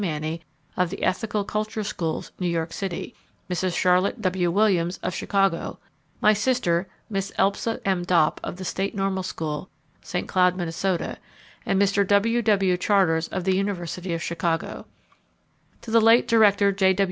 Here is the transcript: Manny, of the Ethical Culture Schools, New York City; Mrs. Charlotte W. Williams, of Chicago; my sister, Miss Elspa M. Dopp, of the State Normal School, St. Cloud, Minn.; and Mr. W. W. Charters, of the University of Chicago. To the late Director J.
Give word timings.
Manny, 0.01 0.41
of 0.75 0.89
the 0.89 1.03
Ethical 1.03 1.43
Culture 1.43 1.83
Schools, 1.83 2.31
New 2.39 2.47
York 2.47 2.73
City; 2.73 3.13
Mrs. 3.51 3.77
Charlotte 3.77 4.19
W. 4.19 4.49
Williams, 4.49 4.97
of 5.03 5.13
Chicago; 5.13 5.77
my 6.21 6.33
sister, 6.33 6.87
Miss 7.07 7.31
Elspa 7.37 7.79
M. 7.85 8.03
Dopp, 8.03 8.39
of 8.43 8.55
the 8.55 8.65
State 8.65 8.95
Normal 8.95 9.21
School, 9.21 9.69
St. 10.01 10.27
Cloud, 10.27 10.57
Minn.; 10.57 10.69
and 11.67 11.79
Mr. 11.79 12.07
W. 12.07 12.41
W. 12.41 12.77
Charters, 12.77 13.27
of 13.27 13.43
the 13.43 13.55
University 13.55 14.11
of 14.15 14.23
Chicago. 14.23 14.87
To 15.83 15.91
the 15.91 16.01
late 16.01 16.27
Director 16.27 16.71
J. 16.71 16.95